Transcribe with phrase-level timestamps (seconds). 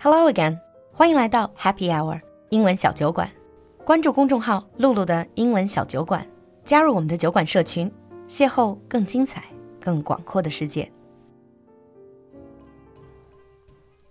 [0.00, 0.58] Hello again，
[0.92, 3.30] 欢迎来到 Happy Hour 英文小酒馆。
[3.84, 6.26] 关注公众号“露露的英文小酒馆”，
[6.64, 7.90] 加入我们的酒馆社群，
[8.28, 9.44] 邂逅更精彩、
[9.80, 10.90] 更广阔的世界。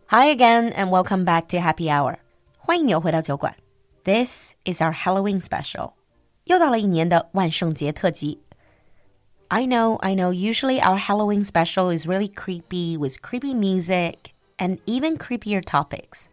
[0.08, 2.18] Hi again and welcome back to Happy Hour，
[2.58, 3.56] 欢迎你又回到酒馆。
[4.04, 5.94] This is our Halloween special，
[6.46, 8.40] 又到了一年的万圣节特辑。
[9.48, 10.32] I know, I know.
[10.32, 16.29] Usually our Halloween special is really creepy with creepy music and even creepier topics.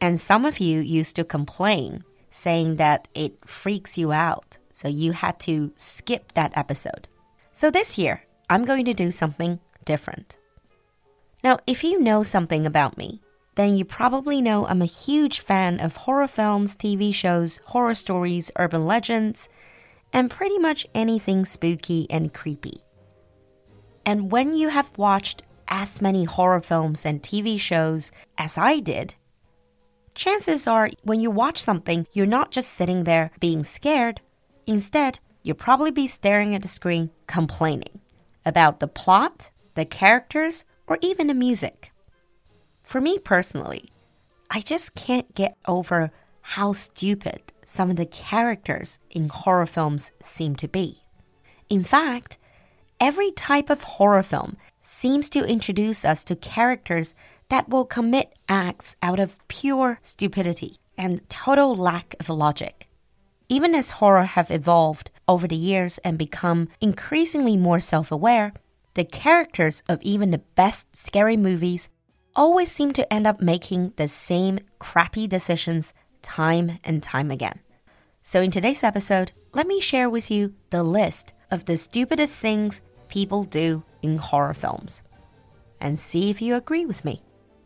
[0.00, 5.10] And some of you used to complain, saying that it freaks you out, so you
[5.12, 7.08] had to skip that episode.
[7.52, 10.38] So this year, I'm going to do something different.
[11.42, 13.20] Now, if you know something about me,
[13.56, 18.52] then you probably know I'm a huge fan of horror films, TV shows, horror stories,
[18.56, 19.48] urban legends,
[20.12, 22.78] and pretty much anything spooky and creepy.
[24.06, 29.14] And when you have watched as many horror films and TV shows as I did,
[30.14, 34.20] chances are when you watch something, you're not just sitting there being scared.
[34.66, 38.00] Instead, you'll probably be staring at the screen complaining
[38.44, 41.92] about the plot, the characters, or even the music.
[42.82, 43.90] For me personally,
[44.50, 50.56] I just can't get over how stupid some of the characters in horror films seem
[50.56, 51.02] to be.
[51.68, 52.38] In fact,
[52.98, 57.14] every type of horror film seems to introduce us to characters
[57.48, 62.88] that will commit acts out of pure stupidity and total lack of logic.
[63.48, 68.52] Even as horror have evolved over the years and become increasingly more self-aware,
[68.94, 71.88] the characters of even the best scary movies
[72.36, 77.60] always seem to end up making the same crappy decisions time and time again.
[78.22, 82.82] So in today's episode, let me share with you the list of the stupidest things
[83.07, 84.97] people do in horror films
[85.79, 87.21] and see if you agree with me.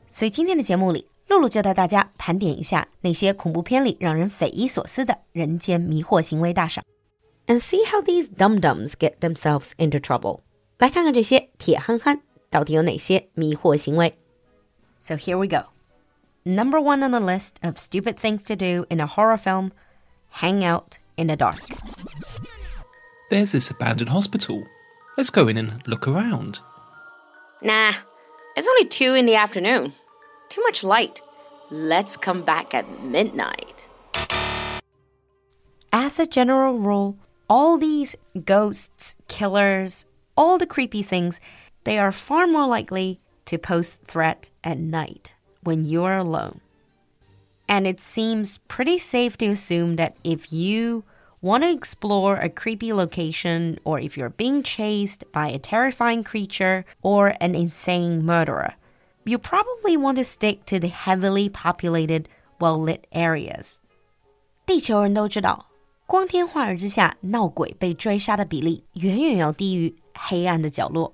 [0.07, 6.83] 所以今天的节目里，露露就带大家盘点一下那些恐怖片里让人匪夷所思的人间迷惑行为大赏，
[7.47, 10.41] and see how these dum dums get themselves into trouble。
[10.77, 14.17] 来看看这些铁憨憨到底有哪些迷惑行为。
[14.99, 15.69] So here we go.
[16.43, 19.71] Number one on the list of stupid things to do in a horror film:
[20.31, 21.59] hang out in the dark.
[23.29, 24.63] There's this abandoned hospital.
[25.16, 26.60] Let's go in and look around.
[27.62, 27.92] Nah,
[28.56, 29.92] it's only two in the afternoon.
[30.48, 31.20] Too much light.
[31.70, 33.88] Let's come back at midnight.
[35.92, 37.18] As a general rule,
[37.48, 40.06] all these ghosts, killers,
[40.36, 41.40] all the creepy things,
[41.84, 46.60] they are far more likely to pose threat at night when you're alone.
[47.68, 51.04] And it seems pretty safe to assume that if you
[51.41, 56.83] want to explore a creepy location, or if you're being chased by a terrifying creature
[57.01, 58.73] or an insane murderer,
[59.23, 62.27] you probably want to stick to the heavily populated,
[62.59, 63.77] well lit areas.
[64.65, 65.67] 地球人都知道，
[66.05, 71.13] 光天化日之下闹鬼被追杀的比例远远要低于黑暗的角落。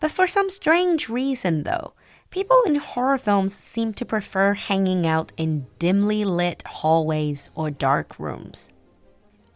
[0.00, 1.92] But for some strange reason, though,
[2.30, 8.18] people in horror films seem to prefer hanging out in dimly lit hallways or dark
[8.18, 8.68] rooms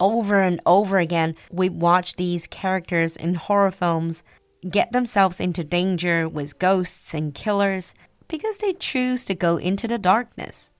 [0.02, 4.24] over and over again, we watch these characters in horror films
[4.68, 7.94] get themselves into danger with ghosts and killers
[8.28, 10.72] because they choose to go into the darkness.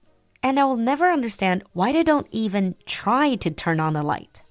[0.42, 4.42] And I will never understand why they don't even try to turn on the light.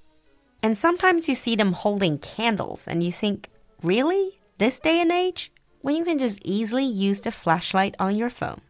[0.64, 3.50] And sometimes you see them holding candles and you think,
[3.84, 4.40] really?
[4.58, 5.52] This day and age?
[5.82, 8.62] When you can just easily use the flashlight on your phone.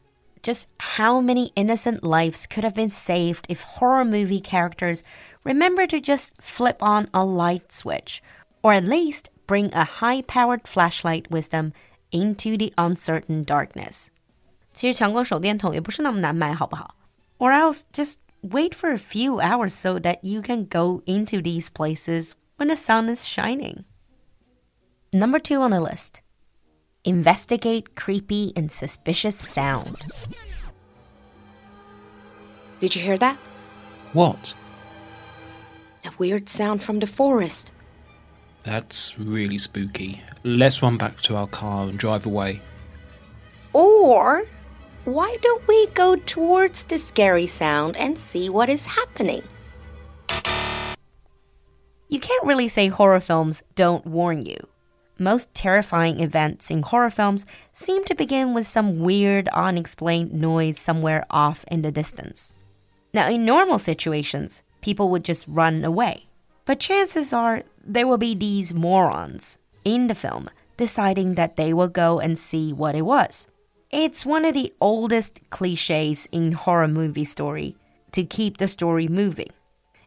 [0.41, 5.03] Just how many innocent lives could have been saved if horror movie characters
[5.44, 8.22] remember to just flip on a light switch,
[8.62, 11.72] or at least bring a high powered flashlight with them
[12.10, 14.08] into the uncertain darkness.
[14.72, 16.94] 其实强光手电筒也不是那么难买，好不好？
[17.38, 22.32] Or else just wait for a few hours so that you can go into these places
[22.56, 23.84] when the sun is shining.
[25.12, 26.20] Number two on the list
[27.04, 29.96] investigate creepy and suspicious sound.
[32.80, 33.38] Did you hear that?
[34.12, 34.54] What?
[36.03, 37.71] A weird sound from the forest.
[38.63, 40.21] That's really spooky.
[40.43, 42.61] Let's run back to our car and drive away.
[43.73, 44.43] Or
[45.05, 49.43] why don't we go towards the scary sound and see what is happening?
[52.07, 54.57] You can't really say horror films don't warn you.
[55.17, 61.25] Most terrifying events in horror films seem to begin with some weird, unexplained noise somewhere
[61.29, 62.53] off in the distance.
[63.13, 66.27] Now, in normal situations, people would just run away.
[66.65, 71.87] But chances are there will be these morons in the film deciding that they will
[71.87, 73.47] go and see what it was.
[73.91, 77.75] It's one of the oldest cliches in horror movie story
[78.13, 79.49] to keep the story moving.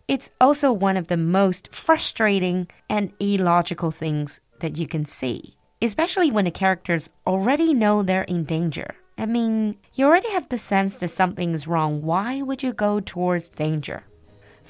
[0.09, 6.31] It's also one of the most frustrating and illogical things that you can see, especially
[6.31, 8.95] when the characters already know they're in danger.
[9.17, 12.03] I mean, you already have the sense that something is wrong.
[12.03, 14.05] Why would you go towards danger?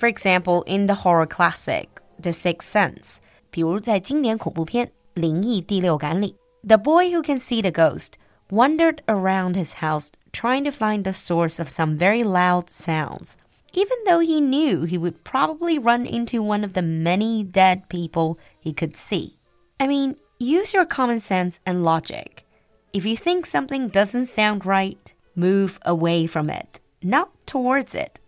[0.04, 1.90] For example, in the horror classic
[2.22, 3.18] The Sixth Sense，
[3.52, 6.36] 比如在经典恐怖片《灵异第六感》里，
[6.66, 8.14] the boy who can see the ghost
[8.50, 13.34] wandered around his house trying to find the source of some very loud sounds,
[13.74, 18.38] even though he knew he would probably run into one of the many dead people
[18.60, 19.38] he could see.
[19.80, 22.46] I mean, use your common sense and logic.
[22.92, 28.20] If you think something doesn't sound right, move away from it, not towards it.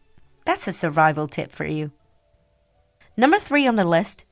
[0.47, 1.91] That's a survival tip for you.
[3.17, 4.25] Number three on the list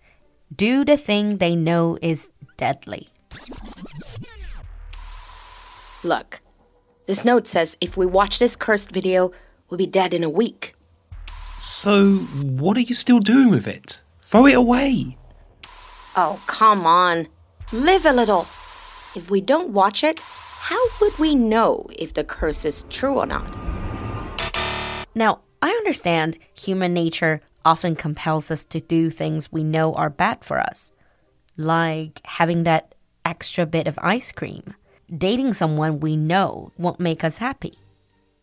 [0.55, 3.08] do the thing they know is deadly.
[6.05, 6.40] Look,
[7.06, 9.32] this note says if we watch this cursed video,
[9.69, 10.76] we'll be dead in a week.
[11.58, 14.02] So, what are you still doing with it?
[14.20, 15.17] Throw it away.
[16.14, 17.26] Oh, come on.
[17.72, 18.43] Live a little.
[19.17, 23.26] If we don't watch it, how would we know if the curse is true or
[23.26, 23.56] not?
[25.14, 30.44] Now, I understand human nature often compels us to do things we know are bad
[30.44, 30.93] for us,
[31.56, 32.94] like having that
[33.25, 34.75] extra bit of ice cream,
[35.11, 37.78] dating someone we know won't make us happy.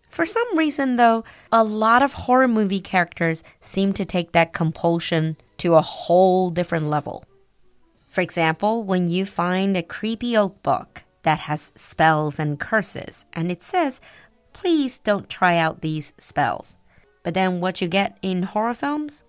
[0.09, 5.38] For some reason, though, a lot of horror movie characters seem to take that compulsion
[5.59, 7.24] to a whole different level.
[8.09, 13.51] For example, when you find a creepy old book that has spells and curses, and
[13.51, 14.01] it says,
[14.53, 16.77] please don't try out these spells.
[17.22, 19.20] But then what you get in horror films?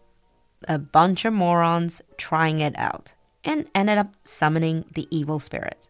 [0.68, 5.88] A bunch of morons trying it out and ended up summoning the evil spirit.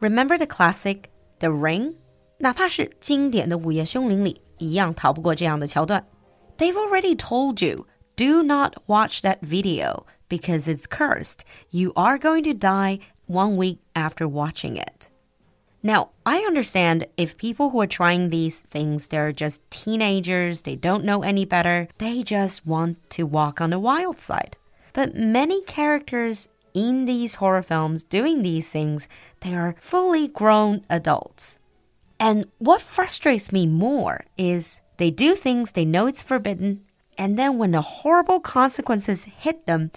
[0.00, 1.94] Remember the classic The Ring?
[2.38, 6.04] 哪怕是经典的《午夜凶铃》里，一样逃不过这样的桥段。
[6.58, 7.86] They've already told you,
[8.16, 11.40] do not watch that video because it's cursed.
[11.70, 15.09] You are going to die one week after watching it.
[15.83, 21.03] Now, I understand if people who are trying these things, they're just teenagers, they don't
[21.03, 24.57] know any better, they just want to walk on the wild side.
[24.93, 31.57] But many characters in these horror films doing these things, they are fully grown adults.
[32.19, 36.81] And what frustrates me more is they do things they know it's forbidden,
[37.17, 39.89] and then when the horrible consequences hit them,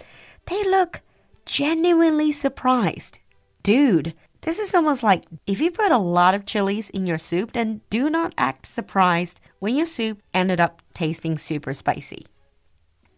[0.47, 1.01] they look
[1.45, 3.19] genuinely surprised.
[3.61, 4.13] Dude,
[4.45, 7.81] this is almost like if you put a lot of chilies in your soup, then
[7.89, 12.27] do not act surprised when your soup ended up tasting super spicy.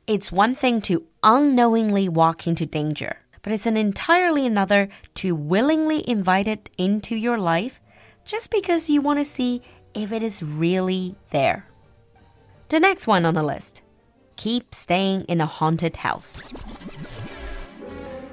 [0.07, 6.09] It's one thing to unknowingly walk into danger, but it's an entirely another to willingly
[6.09, 7.81] invite it into your life
[8.23, 9.62] just because you want to see
[9.94, 11.68] if it is really there.
[12.69, 13.81] The next one on the list
[14.38, 16.39] keep staying in a haunted house.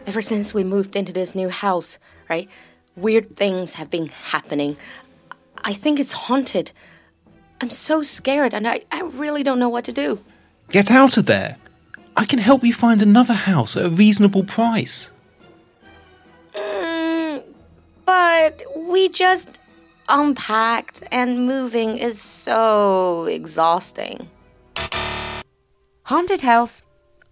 [0.06, 1.98] Ever since we moved into this new house,
[2.30, 2.48] right?
[2.96, 4.76] Weird things have been happening.
[5.64, 6.72] I think it's haunted.
[7.60, 10.20] I'm so scared and I, I really don't know what to do.
[10.70, 11.56] Get out of there.
[12.16, 15.10] I can help you find another house at a reasonable price.
[16.54, 17.42] Mm,
[18.04, 19.58] but we just
[20.08, 24.28] unpacked and moving is so exhausting.
[26.04, 26.82] Haunted house,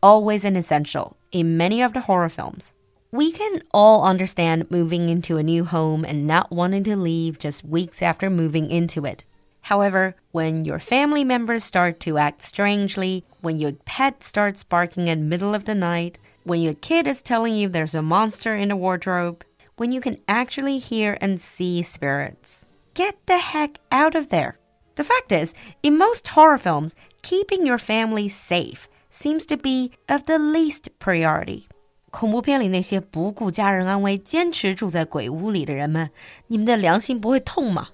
[0.03, 2.73] always an essential in many of the horror films.
[3.15, 7.63] We can all understand moving into a new home and not wanting to leave just
[7.63, 9.25] weeks after moving into it.
[9.61, 15.21] However, when your family members start to act strangely, when your pet starts barking in
[15.21, 18.71] the middle of the night, when your kid is telling you there's a monster in
[18.71, 19.45] the wardrobe,
[19.77, 24.57] when you can actually hear and see spirits, get the heck out of there.
[24.95, 25.53] The fact is,
[25.83, 31.69] in most horror films, keeping your family safe seems to be of the least priority.
[32.12, 36.10] 恐怖片里那些不顾家人安危、坚持住在鬼屋里的人们，
[36.48, 37.90] 你们的良心不会痛吗？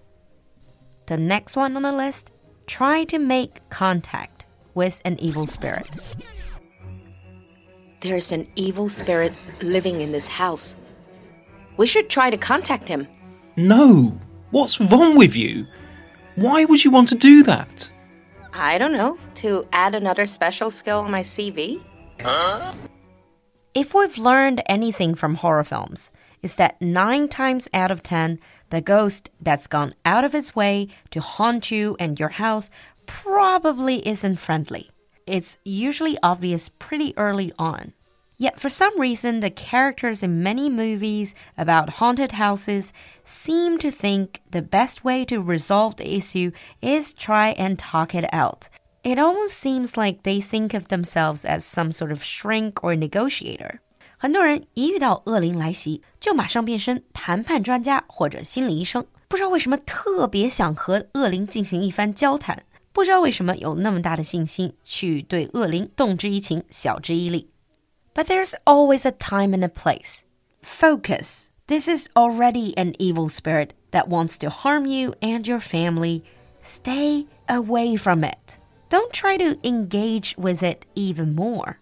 [1.05, 2.27] The next one on the list:
[2.67, 5.87] try to make contact with an evil spirit.
[7.99, 10.75] There's an evil spirit living in this house.
[11.77, 13.07] We should try to contact him.
[13.55, 14.13] No!
[14.51, 15.65] What's wrong with you?
[16.35, 17.91] Why would you want to do that?
[18.53, 19.17] I don't know.
[19.41, 21.79] To add another special skill on my CV?
[22.21, 22.73] Huh?
[23.78, 26.10] If we've learned anything from horror films,
[26.42, 30.88] it's that nine times out of ten, the ghost that's gone out of its way
[31.12, 32.70] to haunt you and your house
[33.06, 34.90] probably isn't friendly.
[35.28, 37.92] It's usually obvious pretty early on.
[38.36, 42.92] Yet for some reason, the characters in many movies about haunted houses
[43.22, 46.50] seem to think the best way to resolve the issue
[46.82, 48.68] is try and talk it out.
[49.03, 53.79] It almost seems like they think of themselves as some sort of shrink or negotiator.
[54.17, 59.05] 很多人一遇到恶灵来袭，就马上变身谈判专家或者心理医生。
[59.27, 67.49] 不知道为什么特别想和恶灵进行一番交谈，不知道为什么有那么大的信心去对恶灵动之以情，晓之以理。
[68.13, 70.21] but there's always a time and a place.
[70.61, 71.49] Focus.
[71.67, 76.21] This is already an evil spirit that wants to harm you and your family.
[76.61, 78.56] Stay away from it.
[78.88, 81.78] Don't try to engage with it even more.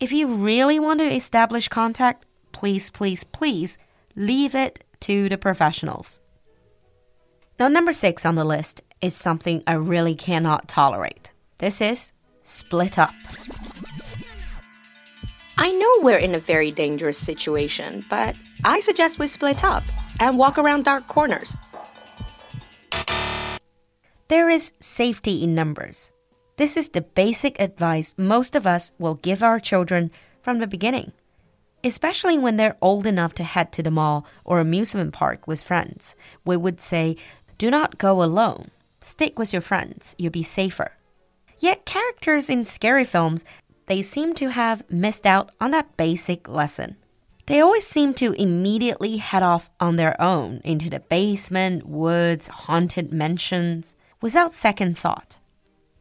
[0.00, 3.78] If you really want to establish contact, please, please, please
[4.16, 6.20] leave it to the professionals.
[7.60, 11.32] Now, number six on the list is something I really cannot tolerate.
[11.58, 12.12] This is
[12.42, 13.14] split up.
[15.56, 19.84] I know we're in a very dangerous situation, but I suggest we split up
[20.18, 21.56] and walk around dark corners.
[24.26, 26.10] There is safety in numbers.
[26.56, 31.12] This is the basic advice most of us will give our children from the beginning,
[31.82, 36.14] especially when they're old enough to head to the mall or amusement park with friends.
[36.44, 37.16] We would say,
[37.58, 38.70] Do not go alone.
[39.00, 40.92] Stick with your friends, you'll be safer.
[41.58, 43.44] Yet, characters in scary films
[43.86, 46.96] they seem to have missed out on that basic lesson.
[47.46, 53.12] They always seem to immediately head off on their own into the basement, woods, haunted
[53.12, 55.38] mansions without second thought.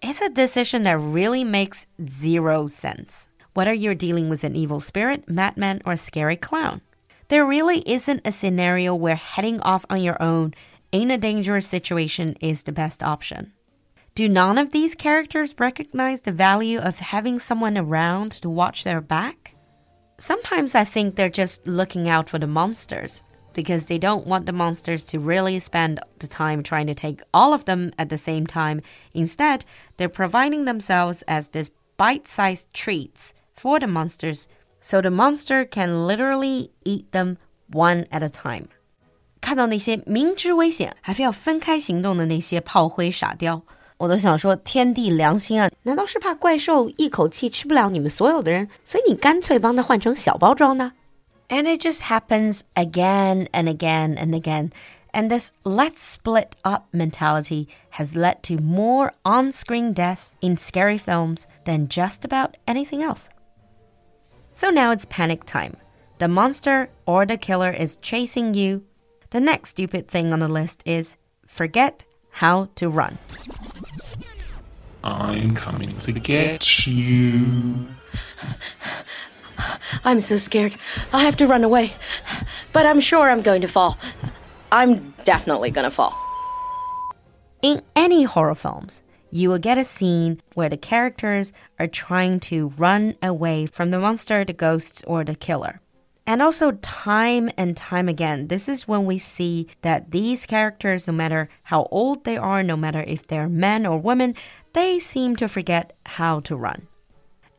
[0.05, 3.29] It's a decision that really makes zero sense.
[3.53, 6.81] Whether you're dealing with an evil spirit, madman, or scary clown,
[7.29, 10.55] there really isn't a scenario where heading off on your own
[10.91, 13.53] in a dangerous situation is the best option.
[14.13, 18.99] Do none of these characters recognize the value of having someone around to watch their
[18.99, 19.55] back?
[20.17, 23.23] Sometimes I think they're just looking out for the monsters
[23.54, 27.52] because they don't want the monsters to really spend the time trying to take all
[27.52, 28.80] of them at the same time.
[29.12, 29.62] Instead,
[29.96, 34.46] they're providing themselves as this bite sized treats for the monsters
[34.80, 37.36] so the monster can literally eat them
[37.70, 38.68] one at a time.
[39.40, 43.62] 看到那些明知危险还非要分开行动的那些炮灰傻雕。
[43.96, 45.68] 我都想说天地良心啊！
[45.82, 50.92] 难道是怕怪兽一口气吃不了你们所有的人，所以你干脆帮他换成小包装呢
[51.49, 54.73] ？And it just happens again and again and again.
[55.13, 60.97] And this let's split up mentality has led to more on screen death in scary
[60.97, 63.29] films than just about anything else.
[64.51, 65.77] So now it's panic time.
[66.17, 68.85] The monster or the killer is chasing you.
[69.29, 73.17] The next stupid thing on the list is forget how to run.
[75.03, 77.87] I'm coming to get you.
[80.03, 80.75] I'm so scared.
[81.11, 81.93] I have to run away.
[82.71, 83.97] But I'm sure I'm going to fall.
[84.71, 86.13] I'm definitely going to fall.
[87.61, 92.69] In any horror films, you will get a scene where the characters are trying to
[92.77, 95.79] run away from the monster, the ghosts, or the killer.
[96.25, 101.13] And also, time and time again, this is when we see that these characters, no
[101.13, 104.35] matter how old they are, no matter if they're men or women,
[104.73, 106.87] they seem to forget how to run.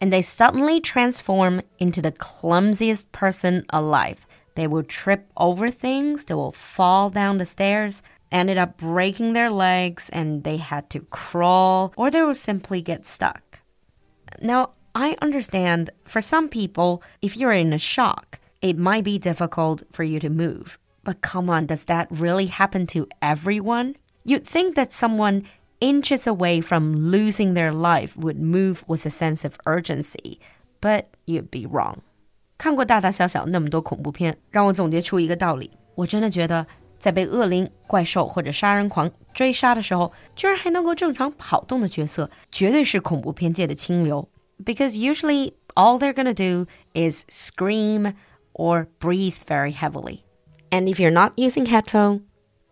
[0.05, 4.27] And they suddenly transform into the clumsiest person alive.
[4.55, 9.49] They will trip over things, they will fall down the stairs, ended up breaking their
[9.49, 13.63] legs, and they had to crawl, or they will simply get stuck.
[14.43, 19.85] Now, I understand for some people, if you're in a shock, it might be difficult
[19.91, 20.79] for you to move.
[21.03, 23.97] But come on, does that really happen to everyone?
[24.23, 25.45] You'd think that someone
[25.84, 30.40] inches away from losing their life would move with a sense of urgency,
[30.82, 32.00] but you'd be wrong.
[32.58, 44.28] 看过大大小小那么多恐怖片，让我总结出一个道理：我真的觉得，在被恶灵、怪兽或者杀人狂追杀的时候，居然还能够正常跑动的角色，绝对是恐怖片界的清流。
[44.66, 48.14] Because usually all they're gonna do is scream
[48.52, 50.24] or breathe very heavily.
[50.70, 52.24] And if you're not using headphone,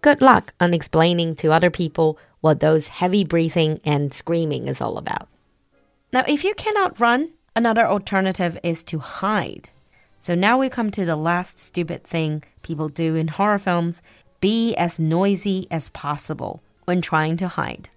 [0.02, 4.99] good luck on explaining to other people what those heavy breathing and screaming is all
[4.99, 5.29] about.
[6.13, 9.71] Now, if you cannot run, another alternative is to hide.
[10.19, 14.03] So now we come to the last stupid thing people do in horror films
[14.41, 17.89] be as noisy as possible when trying to hide.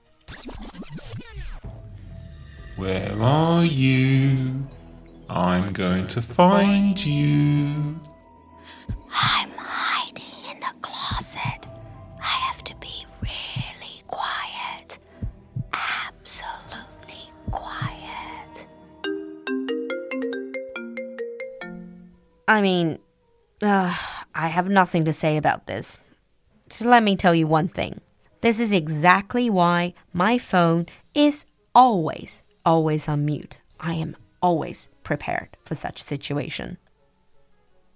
[2.77, 4.67] Where are you?
[5.29, 7.54] I'm going to find you.
[22.47, 22.99] I mean,
[23.61, 23.95] uh,
[24.33, 25.99] I have nothing to say about this.
[26.69, 28.01] So let me tell you one thing.
[28.41, 33.59] This is exactly why my phone is always, always on mute.
[33.79, 36.77] I am always prepared for such situation.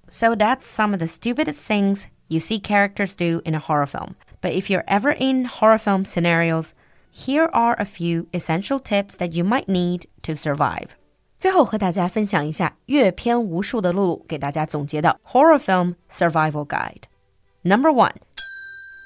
[0.08, 4.16] So that's some of the stupidest things you see characters do in a horror film.
[4.42, 6.74] But if you're ever in horror film scenarios,
[7.12, 10.96] here are a few essential tips that you might need to survive.
[11.39, 17.03] 最后和大家分享一下阅片无数的露露给大家总结的 Horror Film Survival Guide.
[17.63, 18.15] Number one,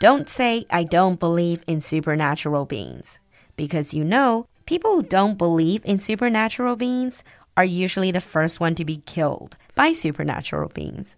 [0.01, 3.17] don't say I don't believe in supernatural beings,
[3.57, 7.23] because you know people who don't believe in supernatural beings
[7.57, 11.17] are usually the first one to be killed by supernatural beings.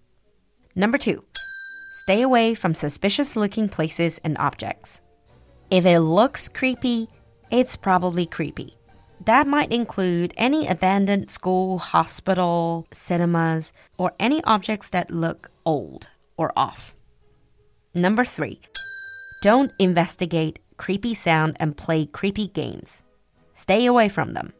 [0.74, 1.22] Number two,
[2.04, 5.02] stay away from suspicious looking places and objects.
[5.70, 7.08] If it looks creepy,
[7.50, 8.76] it's probably creepy.
[9.23, 16.51] That might include any abandoned school, hospital, cinemas, or any objects that look old or
[16.55, 16.95] off.
[17.93, 18.59] Number three,
[19.41, 23.03] don't investigate creepy sound and play creepy games.
[23.53, 24.53] Stay away from them.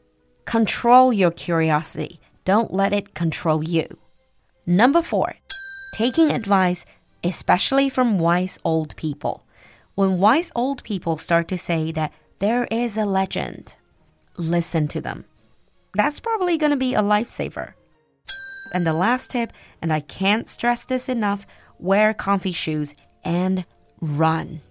[0.46, 2.20] Control your curiosity.
[2.46, 3.88] Don't let it control you.
[4.66, 5.36] Number four,
[5.94, 6.86] taking advice,
[7.24, 9.46] especially from wise old people.
[9.96, 13.76] When wise old people start to say that there is a legend,
[14.38, 15.26] listen to them.
[15.94, 17.74] That's probably going to be a lifesaver.
[18.74, 21.46] And the last tip, and I can't stress this enough
[21.80, 23.66] wear comfy shoes and
[24.02, 24.62] run.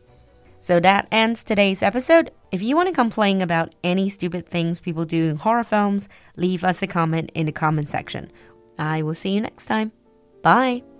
[0.60, 2.30] So that ends today's episode.
[2.50, 6.64] If you want to complain about any stupid things people do in horror films, leave
[6.64, 8.30] us a comment in the comment section.
[8.78, 9.92] I will see you next time.
[10.42, 10.93] Bye.